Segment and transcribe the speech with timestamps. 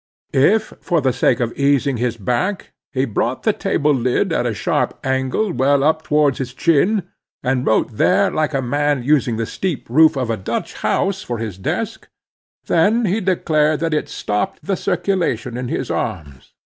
[0.33, 4.53] If, for the sake of easing his back, he brought the table lid at a
[4.55, 7.03] sharp angle well up towards his chin,
[7.43, 11.37] and wrote there like a man using the steep roof of a Dutch house for
[11.37, 16.55] his desk:—then he declared that it stopped the circulation in his arms.